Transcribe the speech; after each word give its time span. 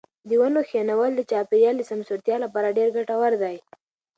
د 0.29 0.31
ونو 0.41 0.61
کښېنول 0.67 1.11
د 1.15 1.21
چاپیریال 1.31 1.75
د 1.77 1.83
سمسورتیا 1.91 2.35
لپاره 2.45 2.75
ډېر 2.77 2.89
ګټور 2.97 3.33
دي. 3.43 3.57